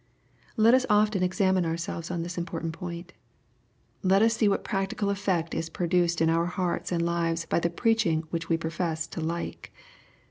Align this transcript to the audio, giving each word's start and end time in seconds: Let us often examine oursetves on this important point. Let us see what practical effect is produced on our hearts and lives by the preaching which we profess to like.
Let 0.57 0.73
us 0.73 0.87
often 0.89 1.21
examine 1.21 1.63
oursetves 1.63 2.09
on 2.09 2.23
this 2.23 2.35
important 2.35 2.73
point. 2.73 3.13
Let 4.01 4.23
us 4.23 4.35
see 4.35 4.49
what 4.49 4.63
practical 4.63 5.11
effect 5.11 5.53
is 5.53 5.69
produced 5.69 6.23
on 6.23 6.29
our 6.31 6.47
hearts 6.47 6.91
and 6.91 7.05
lives 7.05 7.45
by 7.45 7.59
the 7.59 7.69
preaching 7.69 8.23
which 8.31 8.49
we 8.49 8.57
profess 8.57 9.05
to 9.05 9.21
like. 9.21 9.71